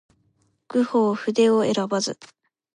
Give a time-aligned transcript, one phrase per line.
[0.67, 2.17] 弘法筆を選ばず